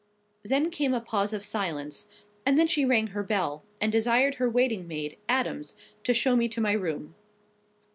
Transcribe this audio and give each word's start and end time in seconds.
Then 0.41 0.71
came 0.71 0.95
a 0.95 0.99
pause 0.99 1.31
of 1.31 1.45
silence; 1.45 2.07
and 2.43 2.57
then 2.57 2.65
she 2.65 2.85
rang 2.85 3.09
her 3.13 3.21
bell, 3.21 3.61
and 3.79 3.91
desired 3.91 4.33
her 4.41 4.49
waiting 4.49 4.87
maid, 4.87 5.15
Adams, 5.29 5.75
to 6.05 6.11
show 6.11 6.35
me 6.35 6.47
to 6.49 6.59
my 6.59 6.71
room. 6.71 7.13